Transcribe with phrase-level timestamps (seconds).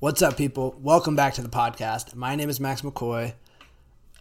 [0.00, 0.76] What's up, people?
[0.80, 2.14] Welcome back to the podcast.
[2.14, 3.34] My name is Max McCoy.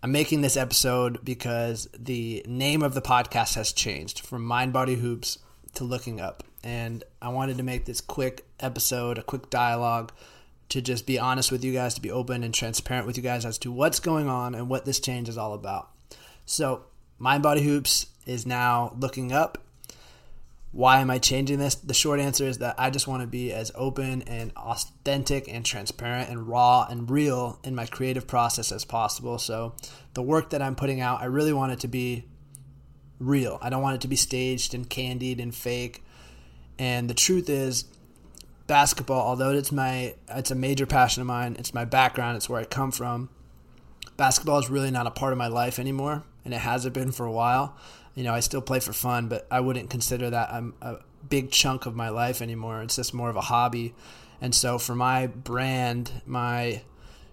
[0.01, 4.95] I'm making this episode because the name of the podcast has changed from Mind Body
[4.95, 5.37] Hoops
[5.75, 6.43] to Looking Up.
[6.63, 10.11] And I wanted to make this quick episode, a quick dialogue
[10.69, 13.45] to just be honest with you guys, to be open and transparent with you guys
[13.45, 15.91] as to what's going on and what this change is all about.
[16.47, 16.85] So,
[17.19, 19.59] Mind Body Hoops is now looking up
[20.77, 21.73] why am I changing this?
[21.73, 25.65] The short answer is that I just want to be as open and authentic and
[25.65, 29.39] transparent and raw and real in my creative process as possible.
[29.39, 29.73] So,
[30.13, 32.25] the work that I'm putting out, I really want it to be
[33.17, 33.57] real.
[33.59, 36.03] I don't want it to be staged and candied and fake.
[36.77, 37.85] And the truth is,
[38.67, 42.61] basketball, although it's my it's a major passion of mine, it's my background, it's where
[42.61, 43.29] I come from.
[44.15, 47.25] Basketball is really not a part of my life anymore, and it hasn't been for
[47.25, 47.75] a while
[48.17, 50.97] you know, I still play for fun, but I wouldn't consider that a, a
[51.29, 52.81] big chunk of my life anymore.
[52.81, 53.93] It's just more of a hobby.
[54.41, 56.81] And so for my brand, my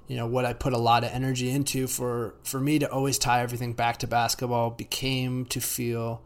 [0.07, 3.19] you know what I put a lot of energy into for for me to always
[3.19, 6.21] tie everything back to basketball became to feel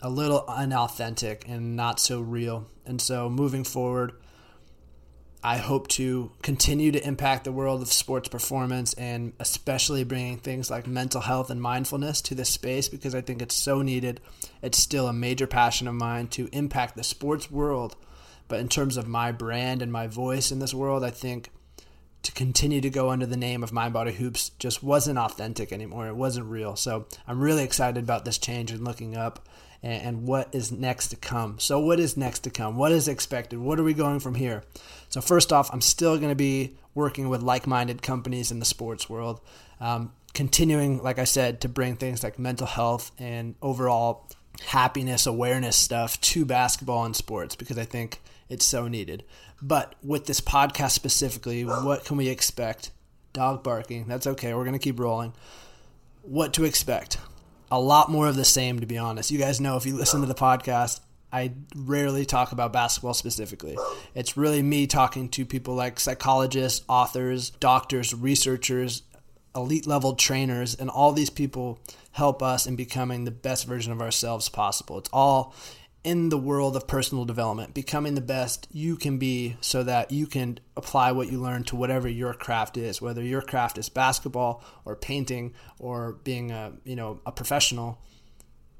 [0.00, 2.66] a little unauthentic and not so real.
[2.86, 4.12] And so moving forward,
[5.42, 10.68] I hope to continue to impact the world of sports performance and especially bringing things
[10.70, 14.20] like mental health and mindfulness to this space because I think it's so needed.
[14.62, 17.94] It's still a major passion of mine to impact the sports world.
[18.48, 21.50] But in terms of my brand and my voice in this world, I think
[22.22, 26.08] to continue to go under the name of Mind Body Hoops just wasn't authentic anymore.
[26.08, 26.76] It wasn't real.
[26.76, 29.46] So I'm really excited about this change and looking up
[29.82, 31.58] and, and what is next to come.
[31.58, 32.76] So, what is next to come?
[32.76, 33.58] What is expected?
[33.58, 34.64] What are we going from here?
[35.08, 38.64] So, first off, I'm still going to be working with like minded companies in the
[38.64, 39.40] sports world,
[39.80, 44.28] um, continuing, like I said, to bring things like mental health and overall
[44.66, 49.24] happiness awareness stuff to basketball and sports because I think it's so needed.
[49.60, 52.90] But with this podcast specifically, what can we expect?
[53.32, 54.06] Dog barking.
[54.06, 54.54] That's okay.
[54.54, 55.32] We're going to keep rolling.
[56.22, 57.18] What to expect?
[57.70, 59.30] a lot more of the same, to be honest.
[59.30, 61.00] You guys know if you listen to the podcast,
[61.30, 63.76] I rarely talk about basketball specifically.
[64.14, 69.02] It's really me talking to people like psychologists, authors, doctors, researchers,
[69.62, 71.78] elite level trainers, and all these people
[72.12, 74.98] help us in becoming the best version of ourselves possible.
[74.98, 75.54] It's all
[76.04, 80.26] in the world of personal development, becoming the best you can be so that you
[80.26, 84.62] can apply what you learn to whatever your craft is, whether your craft is basketball
[84.84, 87.98] or painting or being a, you know, a professional.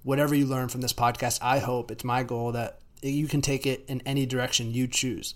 [0.04, 3.66] Whatever you learn from this podcast, I hope it's my goal that you can take
[3.66, 5.34] it in any direction you choose.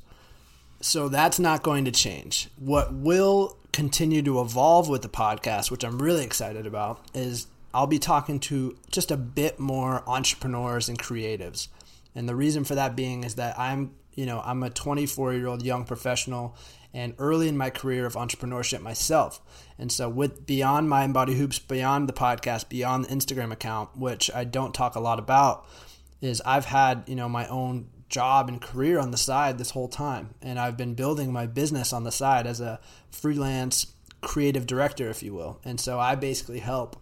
[0.80, 2.48] So that's not going to change.
[2.56, 7.86] What will continue to evolve with the podcast, which I'm really excited about, is I'll
[7.86, 11.68] be talking to just a bit more entrepreneurs and creatives.
[12.14, 15.46] And the reason for that being is that I'm, you know, I'm a 24 year
[15.46, 16.54] old young professional
[16.94, 19.40] and early in my career of entrepreneurship myself.
[19.78, 24.30] And so with beyond Mind Body Hoops, beyond the podcast, beyond the Instagram account, which
[24.34, 25.66] I don't talk a lot about,
[26.20, 29.88] is I've had, you know, my own job and career on the side this whole
[29.88, 30.34] time.
[30.40, 32.78] And I've been building my business on the side as a
[33.10, 33.86] freelance
[34.20, 35.58] creative director, if you will.
[35.64, 36.96] And so I basically help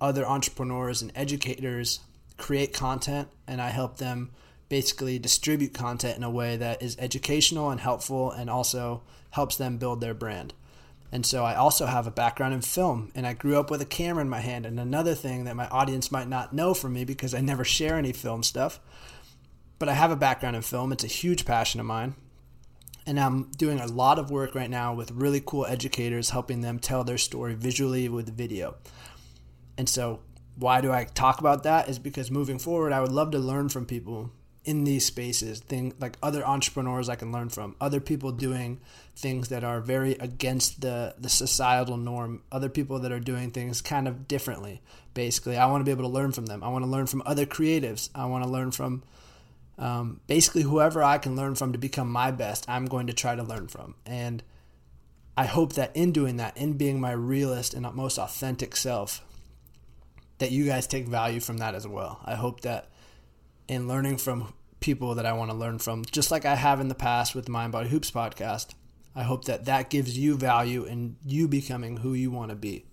[0.00, 2.00] other entrepreneurs and educators
[2.36, 4.30] create content and I help them
[4.68, 9.78] basically distribute content in a way that is educational and helpful and also helps them
[9.78, 10.52] build their brand.
[11.12, 13.86] And so I also have a background in film and I grew up with a
[13.86, 14.66] camera in my hand.
[14.66, 17.94] And another thing that my audience might not know from me because I never share
[17.94, 18.80] any film stuff,
[19.78, 20.92] but I have a background in film.
[20.92, 22.14] It's a huge passion of mine.
[23.06, 26.78] And I'm doing a lot of work right now with really cool educators helping them
[26.78, 28.76] tell their story visually with video.
[29.78, 30.20] And so,
[30.56, 31.88] why do I talk about that?
[31.88, 34.32] Is because moving forward, I would love to learn from people
[34.66, 38.80] in these spaces, thing like other entrepreneurs I can learn from, other people doing
[39.14, 43.80] things that are very against the the societal norm, other people that are doing things
[43.80, 44.82] kind of differently.
[45.14, 46.64] Basically, I want to be able to learn from them.
[46.64, 48.10] I want to learn from other creatives.
[48.14, 49.04] I want to learn from
[49.78, 52.68] um, basically whoever I can learn from to become my best.
[52.68, 54.42] I'm going to try to learn from, and
[55.36, 59.22] I hope that in doing that, in being my realist and most authentic self,
[60.38, 62.20] that you guys take value from that as well.
[62.24, 62.88] I hope that
[63.68, 66.88] in learning from people that I want to learn from, just like I have in
[66.88, 68.74] the past with the Mind Body Hoops podcast,
[69.14, 72.84] I hope that that gives you value in you becoming who you want to be.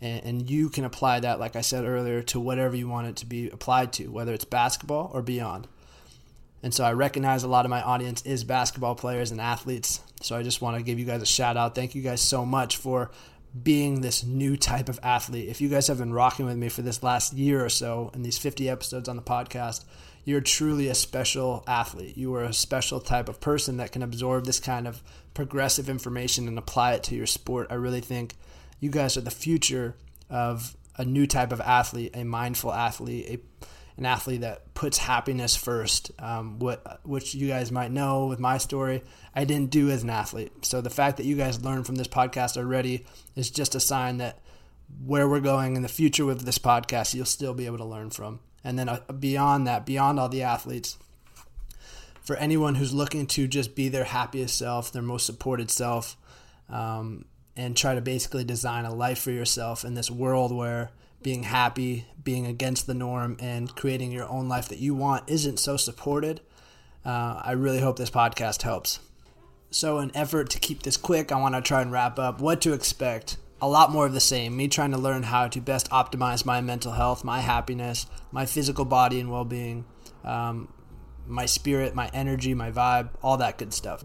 [0.00, 3.16] And, and you can apply that, like I said earlier, to whatever you want it
[3.16, 5.68] to be applied to, whether it's basketball or beyond.
[6.62, 10.00] And so I recognize a lot of my audience is basketball players and athletes.
[10.20, 11.74] So I just want to give you guys a shout out.
[11.74, 13.10] Thank you guys so much for
[13.62, 15.48] being this new type of athlete.
[15.48, 18.22] If you guys have been rocking with me for this last year or so in
[18.22, 19.84] these 50 episodes on the podcast,
[20.24, 22.16] you're truly a special athlete.
[22.16, 25.02] You are a special type of person that can absorb this kind of
[25.34, 27.68] progressive information and apply it to your sport.
[27.70, 28.34] I really think
[28.78, 29.96] you guys are the future
[30.28, 33.66] of a new type of athlete, a mindful athlete, a
[34.00, 36.10] an athlete that puts happiness first.
[36.18, 39.02] Um, what which you guys might know with my story,
[39.34, 40.64] I didn't do as an athlete.
[40.64, 43.04] So the fact that you guys learned from this podcast already
[43.36, 44.40] is just a sign that
[45.04, 48.10] where we're going in the future with this podcast, you'll still be able to learn
[48.10, 48.40] from.
[48.64, 50.98] And then uh, beyond that, beyond all the athletes,
[52.22, 56.16] for anyone who's looking to just be their happiest self, their most supported self,
[56.68, 57.24] um,
[57.56, 60.90] and try to basically design a life for yourself in this world where
[61.22, 65.58] being happy, being against the norm, and creating your own life that you want isn't
[65.58, 66.40] so supported.
[67.04, 69.00] Uh, I really hope this podcast helps.
[69.70, 72.60] So, in effort to keep this quick, I want to try and wrap up what
[72.62, 73.36] to expect.
[73.62, 74.56] A lot more of the same.
[74.56, 78.86] Me trying to learn how to best optimize my mental health, my happiness, my physical
[78.86, 79.84] body and well being,
[80.24, 80.72] um,
[81.26, 84.02] my spirit, my energy, my vibe, all that good stuff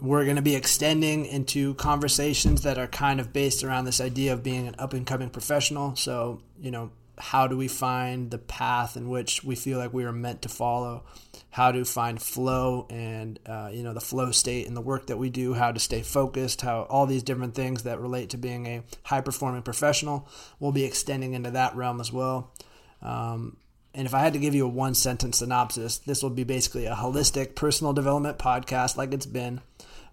[0.00, 4.32] we're going to be extending into conversations that are kind of based around this idea
[4.32, 5.96] of being an up and coming professional.
[5.96, 10.04] So, you know, how do we find the path in which we feel like we
[10.04, 11.04] are meant to follow?
[11.50, 15.16] How to find flow and, uh, you know, the flow state in the work that
[15.16, 18.66] we do, how to stay focused, how all these different things that relate to being
[18.66, 20.28] a high performing professional.
[20.60, 22.52] We'll be extending into that realm as well.
[23.00, 23.56] Um,
[23.96, 26.86] and if I had to give you a one sentence synopsis, this will be basically
[26.86, 29.60] a holistic personal development podcast like it's been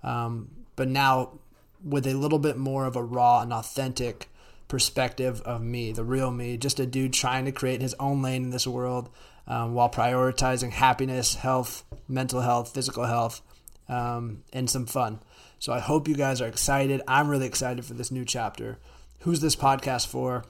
[0.04, 1.40] um, but now
[1.84, 4.30] with a little bit more of a raw and authentic
[4.68, 8.44] perspective of me, the real me, just a dude trying to create his own lane
[8.44, 9.10] in this world
[9.48, 13.42] um, while prioritizing happiness, health, mental health, physical health,
[13.90, 15.20] um, and some fun.
[15.60, 17.02] So I hope you guys are excited.
[17.08, 18.78] I'm really excited for this new chapter.
[19.20, 20.44] Who's this podcast for?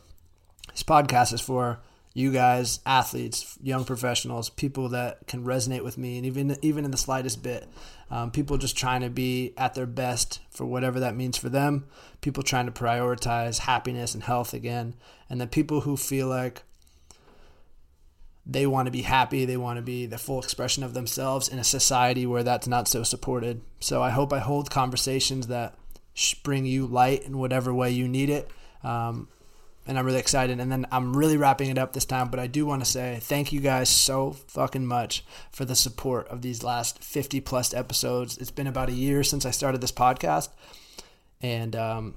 [0.71, 1.79] This podcast is for
[2.13, 6.91] you guys, athletes, young professionals, people that can resonate with me, and even even in
[6.91, 7.67] the slightest bit,
[8.11, 11.85] um, people just trying to be at their best for whatever that means for them.
[12.21, 14.93] People trying to prioritize happiness and health again,
[15.29, 16.61] and the people who feel like
[18.45, 21.57] they want to be happy, they want to be the full expression of themselves in
[21.57, 23.61] a society where that's not so supported.
[23.79, 25.75] So I hope I hold conversations that
[26.43, 28.51] bring you light in whatever way you need it.
[28.83, 29.29] Um,
[29.85, 30.59] and I'm really excited.
[30.59, 33.19] And then I'm really wrapping it up this time, but I do want to say
[33.21, 38.37] thank you guys so fucking much for the support of these last 50 plus episodes.
[38.37, 40.49] It's been about a year since I started this podcast,
[41.41, 42.15] and um,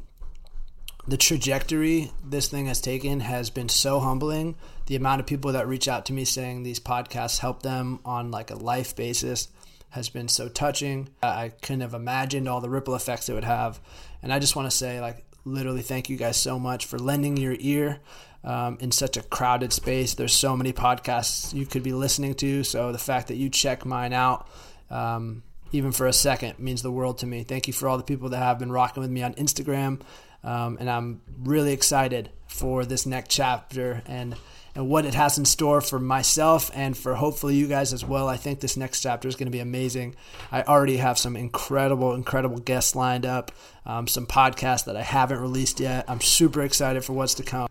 [1.09, 4.57] the trajectory this thing has taken has been so humbling.
[4.87, 8.31] The amount of people that reach out to me saying these podcasts help them on
[8.31, 9.49] like a life basis
[9.91, 11.09] has been so touching.
[11.23, 13.81] I couldn't have imagined all the ripple effects it would have.
[14.23, 17.37] And I just want to say, like, literally thank you guys so much for lending
[17.37, 18.01] your ear
[18.45, 20.15] um, in such a crowded space.
[20.15, 22.65] There's so many podcasts you could be listening to.
[22.65, 24.49] So the fact that you check mine out,
[24.91, 25.43] um,
[25.73, 27.43] even for a second, means the world to me.
[27.43, 30.01] Thank you for all the people that have been rocking with me on Instagram.
[30.45, 34.37] Um, and I'm really excited for this next chapter and
[34.77, 38.29] and what it has in store for myself and for hopefully you guys as well.
[38.29, 40.15] I think this next chapter is going to be amazing.
[40.53, 43.53] I already have some incredible, incredible guests lined up,
[43.87, 46.05] um, some podcasts that I haven't released yet.
[46.09, 47.69] I'm super excited for what's to come.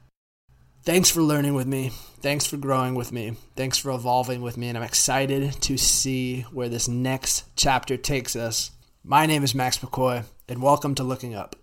[0.86, 1.90] Thanks for learning with me.
[2.20, 3.36] Thanks for growing with me.
[3.56, 4.70] Thanks for evolving with me.
[4.70, 8.70] And I'm excited to see where this next chapter takes us.
[9.04, 11.56] My name is Max McCoy, and welcome to Looking Up.